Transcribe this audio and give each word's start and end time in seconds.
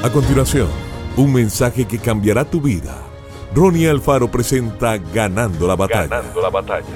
A 0.00 0.12
continuación, 0.12 0.68
un 1.16 1.32
mensaje 1.32 1.84
que 1.84 1.98
cambiará 1.98 2.48
tu 2.48 2.60
vida. 2.60 3.04
Ronnie 3.52 3.88
Alfaro 3.88 4.30
presenta 4.30 4.96
Ganando 4.96 5.66
la 5.66 5.74
batalla. 5.74 6.06
Ganando 6.06 6.40
la 6.40 6.50
batalla. 6.50 6.86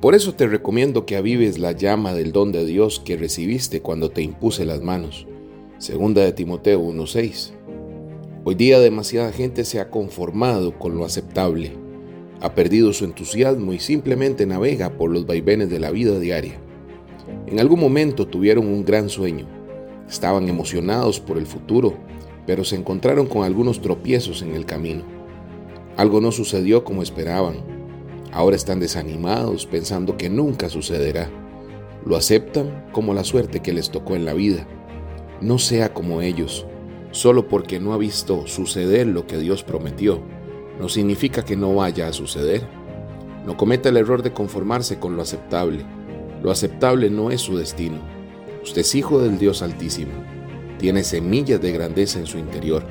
Por 0.00 0.14
eso 0.14 0.32
te 0.32 0.46
recomiendo 0.46 1.06
que 1.06 1.16
avives 1.16 1.58
la 1.58 1.72
llama 1.72 2.14
del 2.14 2.30
don 2.30 2.52
de 2.52 2.64
Dios 2.64 3.02
que 3.04 3.16
recibiste 3.16 3.82
cuando 3.82 4.08
te 4.08 4.22
impuse 4.22 4.64
las 4.64 4.80
manos. 4.80 5.26
Segunda 5.78 6.22
de 6.22 6.30
Timoteo 6.30 6.80
1:6. 6.80 7.52
Hoy 8.44 8.54
día 8.54 8.78
demasiada 8.78 9.32
gente 9.32 9.64
se 9.64 9.80
ha 9.80 9.90
conformado 9.90 10.78
con 10.78 10.96
lo 10.96 11.04
aceptable, 11.04 11.72
ha 12.40 12.54
perdido 12.54 12.92
su 12.92 13.06
entusiasmo 13.06 13.72
y 13.72 13.80
simplemente 13.80 14.46
navega 14.46 14.90
por 14.90 15.10
los 15.10 15.26
vaivenes 15.26 15.68
de 15.68 15.80
la 15.80 15.90
vida 15.90 16.16
diaria. 16.20 16.60
En 17.48 17.58
algún 17.58 17.80
momento 17.80 18.28
tuvieron 18.28 18.68
un 18.68 18.84
gran 18.84 19.08
sueño, 19.08 19.55
Estaban 20.08 20.48
emocionados 20.48 21.20
por 21.20 21.38
el 21.38 21.46
futuro, 21.46 21.94
pero 22.46 22.64
se 22.64 22.76
encontraron 22.76 23.26
con 23.26 23.44
algunos 23.44 23.80
tropiezos 23.80 24.42
en 24.42 24.54
el 24.54 24.66
camino. 24.66 25.04
Algo 25.96 26.20
no 26.20 26.30
sucedió 26.30 26.84
como 26.84 27.02
esperaban. 27.02 27.56
Ahora 28.32 28.56
están 28.56 28.80
desanimados 28.80 29.66
pensando 29.66 30.16
que 30.16 30.28
nunca 30.28 30.68
sucederá. 30.68 31.28
Lo 32.04 32.16
aceptan 32.16 32.86
como 32.92 33.14
la 33.14 33.24
suerte 33.24 33.60
que 33.60 33.72
les 33.72 33.90
tocó 33.90 34.14
en 34.14 34.24
la 34.24 34.34
vida. 34.34 34.66
No 35.40 35.58
sea 35.58 35.92
como 35.92 36.20
ellos. 36.20 36.66
Solo 37.10 37.48
porque 37.48 37.80
no 37.80 37.92
ha 37.94 37.96
visto 37.96 38.46
suceder 38.46 39.06
lo 39.06 39.26
que 39.26 39.38
Dios 39.38 39.64
prometió, 39.64 40.20
no 40.78 40.90
significa 40.90 41.44
que 41.44 41.56
no 41.56 41.74
vaya 41.74 42.08
a 42.08 42.12
suceder. 42.12 42.62
No 43.46 43.56
cometa 43.56 43.88
el 43.88 43.96
error 43.96 44.22
de 44.22 44.32
conformarse 44.32 44.98
con 44.98 45.16
lo 45.16 45.22
aceptable. 45.22 45.84
Lo 46.42 46.50
aceptable 46.50 47.08
no 47.08 47.30
es 47.30 47.40
su 47.40 47.56
destino. 47.56 47.96
Usted 48.66 48.80
es 48.80 48.96
hijo 48.96 49.20
del 49.20 49.38
Dios 49.38 49.62
Altísimo. 49.62 50.10
Tiene 50.80 51.04
semillas 51.04 51.60
de 51.60 51.70
grandeza 51.70 52.18
en 52.18 52.26
su 52.26 52.36
interior. 52.36 52.82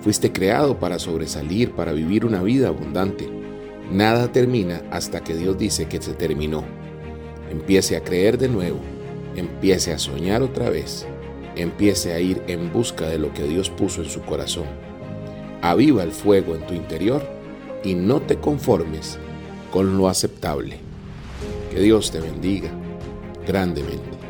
Fuiste 0.00 0.32
creado 0.32 0.78
para 0.78 0.98
sobresalir, 0.98 1.72
para 1.72 1.92
vivir 1.92 2.24
una 2.24 2.42
vida 2.42 2.68
abundante. 2.68 3.28
Nada 3.92 4.32
termina 4.32 4.80
hasta 4.90 5.22
que 5.22 5.34
Dios 5.34 5.58
dice 5.58 5.88
que 5.88 6.00
se 6.00 6.14
terminó. 6.14 6.64
Empiece 7.50 7.98
a 7.98 8.02
creer 8.02 8.38
de 8.38 8.48
nuevo. 8.48 8.78
Empiece 9.36 9.92
a 9.92 9.98
soñar 9.98 10.42
otra 10.42 10.70
vez. 10.70 11.06
Empiece 11.54 12.14
a 12.14 12.18
ir 12.18 12.42
en 12.46 12.72
busca 12.72 13.06
de 13.06 13.18
lo 13.18 13.34
que 13.34 13.42
Dios 13.42 13.68
puso 13.68 14.00
en 14.00 14.08
su 14.08 14.22
corazón. 14.22 14.64
Aviva 15.60 16.02
el 16.02 16.12
fuego 16.12 16.54
en 16.54 16.66
tu 16.66 16.72
interior 16.72 17.22
y 17.84 17.94
no 17.94 18.22
te 18.22 18.36
conformes 18.36 19.18
con 19.70 19.98
lo 19.98 20.08
aceptable. 20.08 20.78
Que 21.70 21.80
Dios 21.80 22.10
te 22.10 22.20
bendiga 22.20 22.70
grandemente. 23.46 24.29